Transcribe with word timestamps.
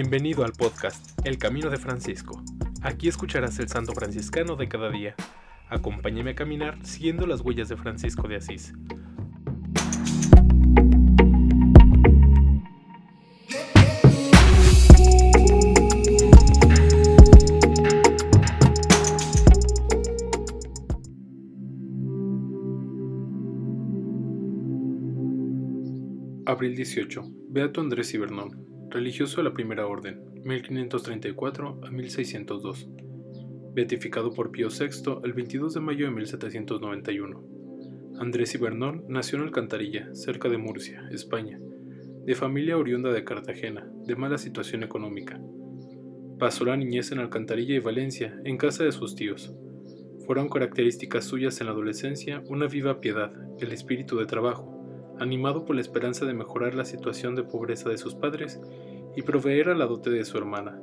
Bienvenido 0.00 0.44
al 0.44 0.52
podcast 0.52 1.18
El 1.26 1.38
Camino 1.38 1.70
de 1.70 1.76
Francisco. 1.76 2.40
Aquí 2.82 3.08
escucharás 3.08 3.58
el 3.58 3.68
santo 3.68 3.94
franciscano 3.94 4.54
de 4.54 4.68
cada 4.68 4.90
día. 4.90 5.16
Acompáñame 5.68 6.30
a 6.30 6.34
caminar 6.36 6.78
siguiendo 6.86 7.26
las 7.26 7.40
huellas 7.40 7.68
de 7.68 7.76
Francisco 7.76 8.28
de 8.28 8.36
Asís. 8.36 8.74
Abril 26.46 26.76
18. 26.76 27.24
Beato 27.48 27.80
Andrés 27.80 28.14
Ibernón, 28.14 28.67
religioso 28.90 29.38
de 29.38 29.44
la 29.44 29.54
Primera 29.54 29.86
Orden, 29.86 30.20
1534 30.44 31.80
a 31.84 31.90
1602. 31.90 32.88
Beatificado 33.74 34.32
por 34.32 34.50
Pío 34.50 34.68
VI 34.68 35.20
el 35.24 35.32
22 35.34 35.74
de 35.74 35.80
mayo 35.80 36.06
de 36.06 36.12
1791. 36.12 37.44
Andrés 38.18 38.54
Ibernón 38.54 39.04
nació 39.08 39.38
en 39.38 39.44
Alcantarilla, 39.44 40.14
cerca 40.14 40.48
de 40.48 40.58
Murcia, 40.58 41.06
España, 41.12 41.60
de 42.24 42.34
familia 42.34 42.78
oriunda 42.78 43.12
de 43.12 43.24
Cartagena, 43.24 43.88
de 44.06 44.16
mala 44.16 44.38
situación 44.38 44.82
económica. 44.82 45.40
Pasó 46.38 46.64
la 46.64 46.76
niñez 46.76 47.12
en 47.12 47.18
Alcantarilla 47.18 47.74
y 47.74 47.80
Valencia, 47.80 48.40
en 48.44 48.56
casa 48.56 48.84
de 48.84 48.92
sus 48.92 49.14
tíos. 49.14 49.54
Fueron 50.26 50.48
características 50.48 51.24
suyas 51.24 51.60
en 51.60 51.66
la 51.66 51.72
adolescencia 51.72 52.42
una 52.48 52.66
viva 52.66 53.00
piedad, 53.00 53.32
el 53.60 53.72
espíritu 53.72 54.18
de 54.18 54.26
trabajo, 54.26 54.77
animado 55.20 55.64
por 55.64 55.76
la 55.76 55.82
esperanza 55.82 56.24
de 56.26 56.34
mejorar 56.34 56.74
la 56.74 56.84
situación 56.84 57.34
de 57.34 57.42
pobreza 57.42 57.88
de 57.88 57.98
sus 57.98 58.14
padres 58.14 58.60
y 59.16 59.22
proveer 59.22 59.70
a 59.70 59.74
la 59.74 59.86
dote 59.86 60.10
de 60.10 60.24
su 60.24 60.38
hermana. 60.38 60.80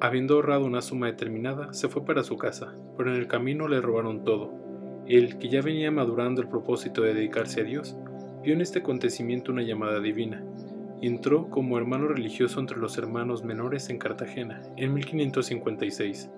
Habiendo 0.00 0.34
ahorrado 0.34 0.64
una 0.64 0.80
suma 0.80 1.06
determinada, 1.06 1.72
se 1.74 1.88
fue 1.88 2.04
para 2.04 2.24
su 2.24 2.36
casa, 2.36 2.74
pero 2.96 3.14
en 3.14 3.20
el 3.20 3.28
camino 3.28 3.68
le 3.68 3.80
robaron 3.80 4.24
todo. 4.24 4.52
Él, 5.06 5.38
que 5.38 5.48
ya 5.48 5.60
venía 5.60 5.90
madurando 5.90 6.40
el 6.40 6.48
propósito 6.48 7.02
de 7.02 7.14
dedicarse 7.14 7.60
a 7.60 7.64
Dios, 7.64 7.96
vio 8.42 8.54
en 8.54 8.60
este 8.60 8.78
acontecimiento 8.78 9.52
una 9.52 9.62
llamada 9.62 10.00
divina, 10.00 10.44
y 11.00 11.06
entró 11.06 11.48
como 11.50 11.78
hermano 11.78 12.08
religioso 12.08 12.60
entre 12.60 12.78
los 12.78 12.96
hermanos 12.98 13.44
menores 13.44 13.90
en 13.90 13.98
Cartagena, 13.98 14.62
en 14.76 14.94
1556. 14.94 16.30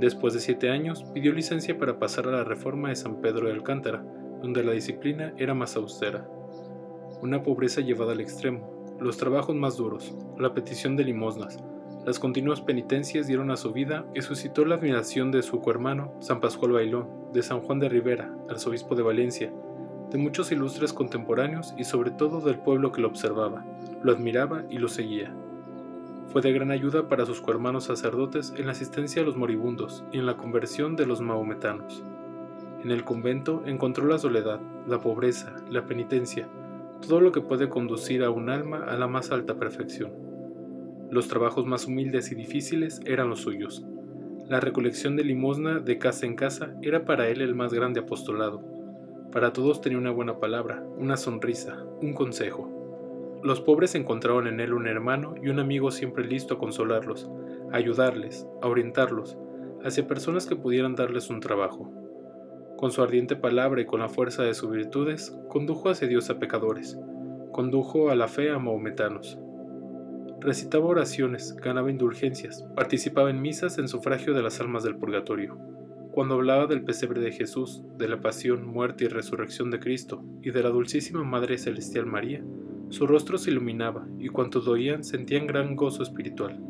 Después 0.00 0.34
de 0.34 0.40
siete 0.40 0.70
años, 0.70 1.04
pidió 1.14 1.32
licencia 1.32 1.78
para 1.78 1.98
pasar 1.98 2.26
a 2.26 2.32
la 2.32 2.44
reforma 2.44 2.88
de 2.88 2.96
San 2.96 3.20
Pedro 3.20 3.46
de 3.46 3.52
Alcántara, 3.52 4.04
donde 4.42 4.64
la 4.64 4.72
disciplina 4.72 5.32
era 5.38 5.54
más 5.54 5.76
austera. 5.76 6.28
Una 7.22 7.42
pobreza 7.42 7.80
llevada 7.80 8.12
al 8.12 8.20
extremo, 8.20 8.96
los 9.00 9.16
trabajos 9.16 9.56
más 9.56 9.76
duros, 9.76 10.14
la 10.38 10.54
petición 10.54 10.96
de 10.96 11.04
limosnas, 11.04 11.58
las 12.04 12.18
continuas 12.18 12.60
penitencias 12.60 13.26
dieron 13.26 13.50
a 13.50 13.56
su 13.56 13.72
vida 13.72 14.04
y 14.14 14.20
suscitó 14.20 14.66
la 14.66 14.74
admiración 14.74 15.30
de 15.30 15.42
su 15.42 15.62
cohermano, 15.62 16.12
San 16.20 16.38
Pascual 16.38 16.72
Bailón, 16.72 17.08
de 17.32 17.42
San 17.42 17.60
Juan 17.60 17.78
de 17.78 17.88
Rivera, 17.88 18.30
arzobispo 18.50 18.94
de 18.94 19.02
Valencia, 19.02 19.50
de 20.10 20.18
muchos 20.18 20.52
ilustres 20.52 20.92
contemporáneos 20.92 21.72
y 21.78 21.84
sobre 21.84 22.10
todo 22.10 22.42
del 22.42 22.58
pueblo 22.58 22.92
que 22.92 23.00
lo 23.00 23.08
observaba, 23.08 23.64
lo 24.02 24.12
admiraba 24.12 24.64
y 24.68 24.76
lo 24.76 24.88
seguía. 24.88 25.34
Fue 26.26 26.42
de 26.42 26.52
gran 26.52 26.70
ayuda 26.70 27.08
para 27.08 27.24
sus 27.24 27.40
cohermanos 27.40 27.84
sacerdotes 27.84 28.52
en 28.54 28.66
la 28.66 28.72
asistencia 28.72 29.22
a 29.22 29.24
los 29.24 29.36
moribundos 29.36 30.04
y 30.12 30.18
en 30.18 30.26
la 30.26 30.36
conversión 30.36 30.96
de 30.96 31.06
los 31.06 31.22
mahometanos. 31.22 32.02
En 32.82 32.90
el 32.90 33.04
convento 33.04 33.62
encontró 33.64 34.04
la 34.06 34.18
soledad, 34.18 34.60
la 34.86 34.98
pobreza, 35.00 35.56
la 35.70 35.86
penitencia, 35.86 36.48
todo 37.06 37.20
lo 37.20 37.32
que 37.32 37.40
puede 37.40 37.68
conducir 37.68 38.22
a 38.22 38.30
un 38.30 38.50
alma 38.50 38.84
a 38.84 38.96
la 38.96 39.06
más 39.06 39.30
alta 39.30 39.54
perfección. 39.56 40.12
Los 41.10 41.28
trabajos 41.28 41.66
más 41.66 41.86
humildes 41.86 42.32
y 42.32 42.34
difíciles 42.34 43.00
eran 43.04 43.28
los 43.28 43.40
suyos. 43.40 43.84
La 44.48 44.60
recolección 44.60 45.16
de 45.16 45.24
limosna 45.24 45.78
de 45.78 45.98
casa 45.98 46.26
en 46.26 46.36
casa 46.36 46.74
era 46.82 47.04
para 47.04 47.28
él 47.28 47.40
el 47.40 47.54
más 47.54 47.72
grande 47.72 48.00
apostolado. 48.00 48.62
Para 49.32 49.52
todos 49.52 49.80
tenía 49.80 49.98
una 49.98 50.10
buena 50.10 50.38
palabra, 50.38 50.84
una 50.98 51.16
sonrisa, 51.16 51.84
un 52.00 52.12
consejo. 52.12 53.40
Los 53.42 53.60
pobres 53.60 53.94
encontraron 53.94 54.46
en 54.46 54.60
él 54.60 54.74
un 54.74 54.86
hermano 54.86 55.34
y 55.42 55.48
un 55.48 55.60
amigo 55.60 55.90
siempre 55.90 56.26
listo 56.26 56.54
a 56.54 56.58
consolarlos, 56.58 57.30
a 57.72 57.76
ayudarles, 57.76 58.46
a 58.62 58.68
orientarlos, 58.68 59.36
hacia 59.82 60.06
personas 60.06 60.46
que 60.46 60.56
pudieran 60.56 60.94
darles 60.94 61.30
un 61.30 61.40
trabajo. 61.40 62.03
Con 62.84 62.92
su 62.92 63.00
ardiente 63.00 63.34
palabra 63.34 63.80
y 63.80 63.86
con 63.86 64.00
la 64.00 64.10
fuerza 64.10 64.42
de 64.42 64.52
sus 64.52 64.70
virtudes, 64.70 65.34
condujo 65.48 65.88
hacia 65.88 66.06
Dios 66.06 66.28
a 66.28 66.38
pecadores, 66.38 66.98
condujo 67.50 68.10
a 68.10 68.14
la 68.14 68.28
fe 68.28 68.50
a 68.50 68.58
maometanos. 68.58 69.38
Recitaba 70.38 70.84
oraciones, 70.84 71.56
ganaba 71.56 71.90
indulgencias, 71.90 72.62
participaba 72.76 73.30
en 73.30 73.40
misas 73.40 73.78
en 73.78 73.88
sufragio 73.88 74.34
de 74.34 74.42
las 74.42 74.60
almas 74.60 74.82
del 74.82 74.96
purgatorio. 74.96 75.56
Cuando 76.12 76.34
hablaba 76.34 76.66
del 76.66 76.84
pesebre 76.84 77.22
de 77.22 77.32
Jesús, 77.32 77.82
de 77.96 78.06
la 78.06 78.20
pasión, 78.20 78.66
muerte 78.66 79.06
y 79.06 79.08
resurrección 79.08 79.70
de 79.70 79.80
Cristo 79.80 80.22
y 80.42 80.50
de 80.50 80.62
la 80.62 80.68
dulcísima 80.68 81.24
Madre 81.24 81.56
Celestial 81.56 82.04
María, 82.04 82.44
su 82.90 83.06
rostro 83.06 83.38
se 83.38 83.50
iluminaba 83.50 84.06
y 84.18 84.28
cuantos 84.28 84.66
lo 84.66 84.72
oían 84.72 85.04
sentían 85.04 85.46
gran 85.46 85.74
gozo 85.74 86.02
espiritual. 86.02 86.60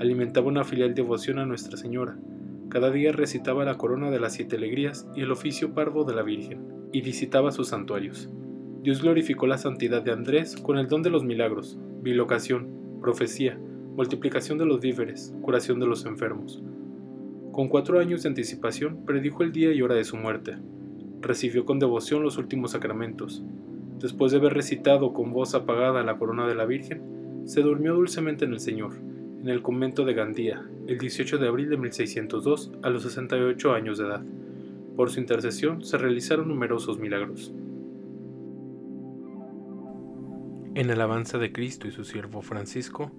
Alimentaba 0.00 0.46
una 0.46 0.64
filial 0.64 0.94
devoción 0.94 1.38
a 1.38 1.44
Nuestra 1.44 1.76
Señora, 1.76 2.16
cada 2.72 2.90
día 2.90 3.12
recitaba 3.12 3.66
la 3.66 3.76
corona 3.76 4.10
de 4.10 4.18
las 4.18 4.32
siete 4.32 4.56
alegrías 4.56 5.06
y 5.14 5.20
el 5.20 5.30
oficio 5.30 5.74
parvo 5.74 6.04
de 6.04 6.14
la 6.14 6.22
Virgen, 6.22 6.64
y 6.90 7.02
visitaba 7.02 7.52
sus 7.52 7.68
santuarios. 7.68 8.30
Dios 8.80 9.02
glorificó 9.02 9.46
la 9.46 9.58
santidad 9.58 10.00
de 10.00 10.10
Andrés 10.10 10.56
con 10.56 10.78
el 10.78 10.88
don 10.88 11.02
de 11.02 11.10
los 11.10 11.22
milagros, 11.22 11.78
bilocación, 12.00 12.68
profecía, 13.02 13.58
multiplicación 13.94 14.56
de 14.56 14.64
los 14.64 14.80
víveres, 14.80 15.34
curación 15.42 15.80
de 15.80 15.86
los 15.86 16.06
enfermos. 16.06 16.62
Con 17.52 17.68
cuatro 17.68 18.00
años 18.00 18.22
de 18.22 18.30
anticipación 18.30 19.04
predijo 19.04 19.42
el 19.42 19.52
día 19.52 19.70
y 19.74 19.82
hora 19.82 19.94
de 19.94 20.04
su 20.04 20.16
muerte. 20.16 20.56
Recibió 21.20 21.66
con 21.66 21.78
devoción 21.78 22.22
los 22.22 22.38
últimos 22.38 22.70
sacramentos. 22.70 23.44
Después 23.98 24.32
de 24.32 24.38
haber 24.38 24.54
recitado 24.54 25.12
con 25.12 25.34
voz 25.34 25.54
apagada 25.54 26.02
la 26.04 26.16
corona 26.16 26.48
de 26.48 26.54
la 26.54 26.64
Virgen, 26.64 27.42
se 27.44 27.60
durmió 27.60 27.92
dulcemente 27.92 28.46
en 28.46 28.54
el 28.54 28.60
Señor 28.60 29.11
en 29.42 29.48
el 29.48 29.60
convento 29.60 30.04
de 30.04 30.14
Gandía, 30.14 30.64
el 30.86 30.98
18 30.98 31.36
de 31.38 31.48
abril 31.48 31.68
de 31.68 31.76
1602, 31.76 32.70
a 32.82 32.90
los 32.90 33.02
68 33.02 33.72
años 33.72 33.98
de 33.98 34.06
edad. 34.06 34.22
Por 34.94 35.10
su 35.10 35.18
intercesión 35.18 35.84
se 35.84 35.98
realizaron 35.98 36.46
numerosos 36.46 37.00
milagros. 37.00 37.52
En 40.74 40.90
alabanza 40.90 41.38
de 41.38 41.52
Cristo 41.52 41.88
y 41.88 41.90
su 41.90 42.04
siervo 42.04 42.40
Francisco. 42.40 43.10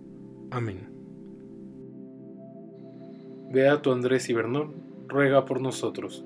Amén. 0.50 0.88
Beato 3.52 3.92
Andrés 3.92 4.30
Ibernón, 4.30 4.76
ruega 5.10 5.44
por 5.46 5.60
nosotros. 5.60 6.26